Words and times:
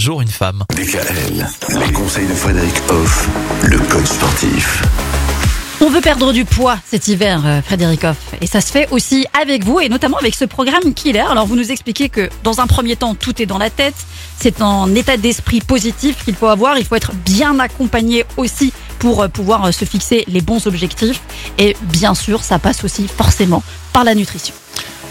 jour 0.00 0.22
une 0.22 0.28
femme. 0.28 0.64
DKL, 0.74 1.46
les 1.78 1.92
conseils 1.92 2.26
de 2.26 2.32
Frédéric 2.32 2.74
Hoff, 2.88 3.28
le 3.64 3.78
coach 3.78 4.06
sportif. 4.06 4.82
On 5.82 5.90
veut 5.90 6.00
perdre 6.00 6.32
du 6.32 6.46
poids 6.46 6.78
cet 6.86 7.06
hiver, 7.08 7.42
euh, 7.44 7.60
Frédéric 7.60 8.04
Hoff. 8.04 8.16
Et 8.40 8.46
ça 8.46 8.62
se 8.62 8.72
fait 8.72 8.88
aussi 8.92 9.26
avec 9.38 9.62
vous 9.62 9.78
et 9.78 9.90
notamment 9.90 10.16
avec 10.16 10.34
ce 10.34 10.46
programme 10.46 10.94
Killer. 10.94 11.24
Alors 11.30 11.44
vous 11.44 11.54
nous 11.54 11.70
expliquez 11.70 12.08
que 12.08 12.30
dans 12.44 12.60
un 12.60 12.66
premier 12.66 12.96
temps, 12.96 13.14
tout 13.14 13.42
est 13.42 13.46
dans 13.46 13.58
la 13.58 13.68
tête. 13.68 13.94
C'est 14.38 14.62
un 14.62 14.94
état 14.94 15.18
d'esprit 15.18 15.60
positif 15.60 16.24
qu'il 16.24 16.34
faut 16.34 16.48
avoir. 16.48 16.78
Il 16.78 16.86
faut 16.86 16.96
être 16.96 17.12
bien 17.12 17.60
accompagné 17.60 18.24
aussi 18.38 18.72
pour 19.00 19.22
euh, 19.22 19.28
pouvoir 19.28 19.66
euh, 19.66 19.72
se 19.72 19.84
fixer 19.84 20.24
les 20.28 20.40
bons 20.40 20.66
objectifs. 20.66 21.20
Et 21.58 21.76
bien 21.82 22.14
sûr, 22.14 22.42
ça 22.42 22.58
passe 22.58 22.84
aussi 22.84 23.06
forcément 23.06 23.62
par 23.92 24.04
la 24.04 24.14
nutrition. 24.14 24.54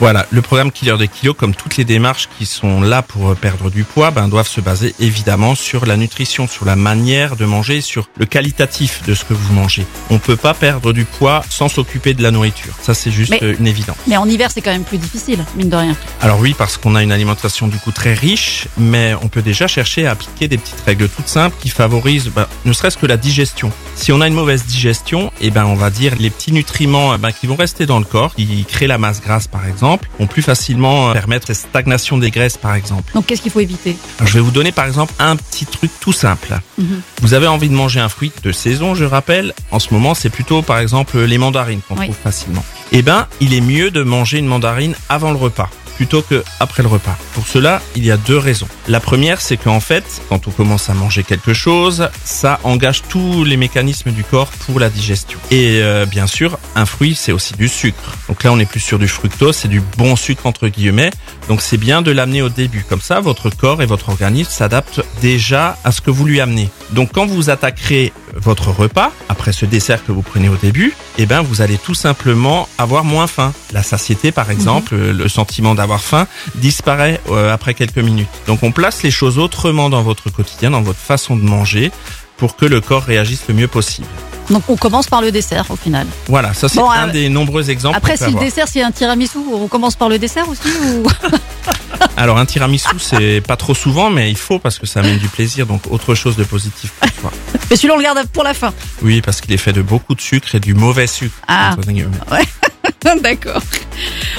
Voilà, 0.00 0.26
le 0.30 0.42
programme 0.42 0.70
Killer 0.70 0.96
des 0.96 1.08
kilos, 1.08 1.34
comme 1.36 1.56
toutes 1.56 1.76
les 1.76 1.84
démarches 1.84 2.28
qui 2.38 2.46
sont 2.46 2.80
là 2.80 3.02
pour 3.02 3.34
perdre 3.34 3.68
du 3.68 3.82
poids, 3.82 4.12
ben, 4.12 4.28
doivent 4.28 4.46
se 4.48 4.60
baser 4.60 4.94
évidemment 5.00 5.56
sur 5.56 5.86
la 5.86 5.96
nutrition, 5.96 6.46
sur 6.46 6.64
la 6.64 6.76
manière 6.76 7.34
de 7.34 7.44
manger, 7.44 7.80
sur 7.80 8.08
le 8.16 8.24
qualitatif 8.24 9.02
de 9.08 9.14
ce 9.14 9.24
que 9.24 9.34
vous 9.34 9.52
mangez. 9.52 9.84
On 10.10 10.18
peut 10.20 10.36
pas 10.36 10.54
perdre 10.54 10.92
du 10.92 11.04
poids 11.04 11.42
sans 11.50 11.68
s'occuper 11.68 12.14
de 12.14 12.22
la 12.22 12.30
nourriture. 12.30 12.74
Ça, 12.80 12.94
c'est 12.94 13.10
juste 13.10 13.32
Mais- 13.40 13.56
une 13.58 13.66
évidence. 13.66 13.96
Mais 14.06 14.16
en 14.16 14.28
hiver, 14.28 14.52
c'est 14.52 14.60
quand 14.60 14.70
même 14.70 14.84
plus 14.84 14.98
difficile, 14.98 15.44
mine 15.56 15.68
de 15.68 15.74
rien. 15.76 15.96
Alors 16.20 16.38
oui, 16.38 16.54
parce 16.56 16.76
qu'on 16.76 16.94
a 16.94 17.02
une 17.02 17.10
alimentation 17.10 17.66
du 17.66 17.78
coup 17.78 17.90
très 17.90 18.14
riche, 18.14 18.68
mais 18.78 19.14
on 19.20 19.26
peut 19.26 19.42
déjà 19.42 19.66
chercher 19.66 20.06
à 20.06 20.12
appliquer 20.12 20.46
des 20.46 20.58
petites 20.58 20.80
règles 20.86 21.08
toutes 21.08 21.26
simples 21.28 21.56
qui 21.60 21.70
favorisent, 21.70 22.28
ben, 22.28 22.46
ne 22.64 22.72
serait-ce 22.72 22.98
que 22.98 23.06
la 23.06 23.16
digestion. 23.16 23.72
Si 23.96 24.12
on 24.12 24.20
a 24.20 24.28
une 24.28 24.34
mauvaise 24.34 24.64
digestion, 24.64 25.32
eh 25.40 25.50
ben 25.50 25.64
on 25.64 25.74
va 25.74 25.90
dire 25.90 26.12
les 26.20 26.30
petits 26.30 26.52
nutriments 26.52 27.16
eh 27.16 27.18
ben, 27.18 27.32
qui 27.32 27.48
vont 27.48 27.56
rester 27.56 27.84
dans 27.84 27.98
le 27.98 28.04
corps, 28.04 28.32
qui 28.36 28.64
créent 28.64 28.86
la 28.86 28.98
masse 28.98 29.20
grasse 29.20 29.48
par 29.48 29.66
exemple, 29.66 29.87
vont 30.18 30.26
plus 30.26 30.42
facilement 30.42 31.10
euh, 31.10 31.12
permettre 31.12 31.46
la 31.48 31.54
stagnation 31.54 32.18
des 32.18 32.30
graisses 32.30 32.56
par 32.56 32.74
exemple. 32.74 33.12
Donc 33.14 33.26
qu'est-ce 33.26 33.40
qu'il 33.42 33.50
faut 33.52 33.60
éviter? 33.60 33.96
Alors, 34.18 34.28
je 34.28 34.34
vais 34.34 34.40
vous 34.40 34.50
donner 34.50 34.72
par 34.72 34.86
exemple 34.86 35.14
un 35.18 35.36
petit 35.36 35.64
truc 35.66 35.90
tout 36.00 36.12
simple. 36.12 36.58
Mhm. 36.76 37.00
Vous 37.22 37.34
avez 37.34 37.46
envie 37.46 37.68
de 37.68 37.74
manger 37.74 38.00
un 38.00 38.08
fruit 38.08 38.32
de 38.42 38.52
saison, 38.52 38.94
je 38.94 39.04
rappelle. 39.04 39.54
En 39.70 39.78
ce 39.78 39.94
moment, 39.94 40.14
c'est 40.14 40.30
plutôt 40.30 40.62
par 40.62 40.78
exemple 40.78 41.18
les 41.20 41.38
mandarines 41.38 41.80
qu'on 41.88 41.96
Oui. 41.96 42.06
trouve 42.06 42.16
facilement. 42.22 42.64
Eh 42.92 43.02
ben, 43.02 43.26
il 43.40 43.52
est 43.54 43.60
mieux 43.60 43.90
de 43.90 44.02
manger 44.02 44.38
une 44.38 44.46
mandarine 44.46 44.94
avant 45.08 45.30
le 45.30 45.36
repas 45.36 45.68
plutôt 45.98 46.22
que 46.22 46.44
après 46.60 46.84
le 46.84 46.88
repas. 46.88 47.18
Pour 47.34 47.48
cela, 47.48 47.82
il 47.96 48.06
y 48.06 48.12
a 48.12 48.16
deux 48.16 48.38
raisons. 48.38 48.68
La 48.86 49.00
première, 49.00 49.40
c'est 49.40 49.56
qu'en 49.56 49.80
fait, 49.80 50.04
quand 50.28 50.46
on 50.46 50.52
commence 50.52 50.88
à 50.88 50.94
manger 50.94 51.24
quelque 51.24 51.52
chose, 51.52 52.08
ça 52.24 52.60
engage 52.62 53.02
tous 53.08 53.42
les 53.42 53.56
mécanismes 53.56 54.12
du 54.12 54.22
corps 54.22 54.52
pour 54.64 54.78
la 54.78 54.90
digestion. 54.90 55.40
Et 55.50 55.80
euh, 55.82 56.06
bien 56.06 56.28
sûr, 56.28 56.56
un 56.76 56.86
fruit, 56.86 57.16
c'est 57.16 57.32
aussi 57.32 57.54
du 57.54 57.66
sucre. 57.66 58.16
Donc 58.28 58.44
là, 58.44 58.52
on 58.52 58.60
est 58.60 58.70
plus 58.70 58.78
sur 58.78 59.00
du 59.00 59.08
fructose, 59.08 59.56
c'est 59.56 59.66
du 59.66 59.82
bon 59.96 60.14
sucre 60.14 60.46
entre 60.46 60.68
guillemets. 60.68 61.10
Donc 61.48 61.62
c'est 61.62 61.78
bien 61.78 62.00
de 62.00 62.12
l'amener 62.12 62.42
au 62.42 62.48
début. 62.48 62.84
Comme 62.88 63.00
ça, 63.00 63.18
votre 63.18 63.50
corps 63.50 63.82
et 63.82 63.86
votre 63.86 64.08
organisme 64.08 64.52
s'adaptent 64.52 65.02
déjà 65.20 65.76
à 65.82 65.90
ce 65.90 66.00
que 66.00 66.12
vous 66.12 66.24
lui 66.24 66.40
amenez. 66.40 66.70
Donc 66.92 67.10
quand 67.12 67.26
vous 67.26 67.50
attaquerez 67.50 68.12
votre 68.40 68.70
repas, 68.70 69.12
après 69.28 69.52
ce 69.52 69.66
dessert 69.66 70.04
que 70.04 70.12
vous 70.12 70.22
prenez 70.22 70.48
au 70.48 70.56
début, 70.56 70.94
eh 71.18 71.26
ben 71.26 71.42
vous 71.42 71.60
allez 71.60 71.78
tout 71.78 71.94
simplement 71.94 72.68
avoir 72.78 73.04
moins 73.04 73.26
faim. 73.26 73.52
La 73.72 73.82
satiété, 73.82 74.32
par 74.32 74.50
exemple, 74.50 74.94
euh, 74.94 75.12
le 75.12 75.28
sentiment 75.28 75.74
d'avoir 75.74 76.00
faim 76.00 76.26
disparaît 76.54 77.20
euh, 77.30 77.52
après 77.52 77.74
quelques 77.74 77.98
minutes. 77.98 78.28
Donc 78.46 78.62
on 78.62 78.72
place 78.72 79.02
les 79.02 79.10
choses 79.10 79.38
autrement 79.38 79.90
dans 79.90 80.02
votre 80.02 80.30
quotidien, 80.30 80.70
dans 80.70 80.82
votre 80.82 80.98
façon 80.98 81.36
de 81.36 81.42
manger, 81.42 81.90
pour 82.36 82.56
que 82.56 82.64
le 82.66 82.80
corps 82.80 83.02
réagisse 83.02 83.42
le 83.48 83.54
mieux 83.54 83.68
possible. 83.68 84.06
Donc 84.50 84.62
on 84.68 84.76
commence 84.76 85.08
par 85.08 85.20
le 85.20 85.30
dessert 85.30 85.66
au 85.70 85.76
final. 85.76 86.06
Voilà, 86.26 86.54
ça 86.54 86.68
c'est 86.68 86.78
Bon, 86.78 86.90
un 86.90 87.08
euh, 87.08 87.12
des 87.12 87.28
nombreux 87.28 87.70
exemples. 87.70 87.96
Après, 87.96 88.16
si 88.16 88.32
le 88.32 88.38
dessert 88.38 88.66
c'est 88.68 88.82
un 88.82 88.90
tiramisu, 88.90 89.38
on 89.52 89.68
commence 89.68 89.96
par 89.96 90.08
le 90.08 90.18
dessert 90.18 90.48
aussi 90.48 90.68
ou? 90.82 91.06
Alors 92.18 92.36
un 92.38 92.46
tiramisu, 92.46 92.88
c'est 92.98 93.40
pas 93.40 93.54
trop 93.56 93.74
souvent, 93.74 94.10
mais 94.10 94.28
il 94.28 94.36
faut 94.36 94.58
parce 94.58 94.80
que 94.80 94.86
ça 94.86 94.98
amène 95.00 95.18
du 95.18 95.28
plaisir, 95.28 95.66
donc 95.66 95.82
autre 95.88 96.16
chose 96.16 96.34
de 96.34 96.42
positif 96.42 96.90
pour 96.98 97.08
soi. 97.20 97.32
Mais 97.70 97.76
celui-là 97.76 97.94
on 97.94 97.98
le 97.98 98.02
garde 98.02 98.26
pour 98.32 98.42
la 98.42 98.54
fin. 98.54 98.74
Oui, 99.02 99.20
parce 99.22 99.40
qu'il 99.40 99.52
est 99.52 99.56
fait 99.58 99.72
de 99.72 99.82
beaucoup 99.82 100.16
de 100.16 100.20
sucre 100.20 100.52
et 100.56 100.58
du 100.60 100.74
mauvais 100.74 101.06
sucre. 101.06 101.36
Ah. 101.46 101.76
D'accord. 103.22 103.62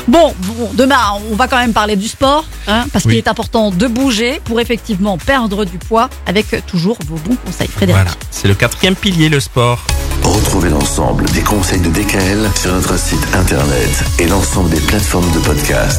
Bon, 0.07 0.33
bon, 0.39 0.71
demain 0.73 0.97
on 1.31 1.35
va 1.35 1.47
quand 1.47 1.57
même 1.57 1.71
parler 1.71 1.95
du 1.95 2.07
sport, 2.09 2.43
hein, 2.67 2.85
parce 2.91 3.05
Oui. 3.05 3.11
qu'il 3.11 3.17
est 3.19 3.27
important 3.29 3.71
de 3.71 3.87
bouger 3.87 4.41
pour 4.43 4.59
effectivement 4.59 5.17
perdre 5.17 5.63
du 5.63 5.77
poids 5.77 6.09
avec 6.25 6.65
toujours 6.65 6.97
vos 7.07 7.15
bons 7.15 7.37
conseils, 7.45 7.69
Frédéric. 7.69 8.01
Voilà, 8.03 8.17
c'est 8.29 8.47
le 8.49 8.55
quatrième 8.55 8.95
pilier, 8.95 9.29
le 9.29 9.39
sport. 9.39 9.79
Retrouvez 10.23 10.69
l'ensemble 10.69 11.25
des 11.31 11.41
conseils 11.41 11.79
de 11.79 11.89
DKL 11.89 12.49
sur 12.61 12.73
notre 12.73 12.99
site 12.99 13.25
internet 13.33 14.03
et 14.19 14.27
l'ensemble 14.27 14.69
des 14.69 14.81
plateformes 14.81 15.31
de 15.31 15.39
podcast. 15.39 15.97